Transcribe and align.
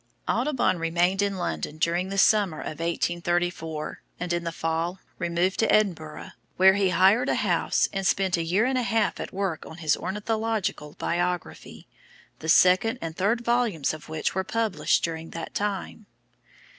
Audubon 0.27 0.79
remained 0.79 1.21
in 1.21 1.37
London 1.37 1.77
during 1.77 2.09
the 2.09 2.17
summer 2.17 2.59
of 2.59 2.79
1834, 2.79 4.01
and 4.19 4.33
in 4.33 4.43
the 4.45 4.51
fall 4.51 4.99
removed 5.19 5.59
to 5.59 5.71
Edinburgh, 5.71 6.31
where 6.57 6.73
he 6.73 6.89
hired 6.89 7.29
a 7.29 7.35
house 7.35 7.87
and 7.93 8.07
spent 8.07 8.35
a 8.35 8.41
year 8.43 8.65
and 8.65 8.79
a 8.79 8.81
half 8.81 9.19
at 9.19 9.31
work 9.31 9.63
on 9.63 9.77
his 9.77 9.95
"Ornithological 9.95 10.93
Biography," 10.97 11.85
the 12.39 12.49
second 12.49 12.97
and 12.99 13.15
third 13.15 13.41
volumes 13.41 13.93
of 13.93 14.09
which 14.09 14.33
were 14.33 14.43
published 14.43 15.03
during 15.03 15.29
that 15.29 15.53
time. 15.53 16.07